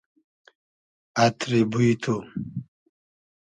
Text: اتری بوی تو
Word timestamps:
اتری 1.25 1.61
بوی 1.71 1.91
تو 2.01 2.15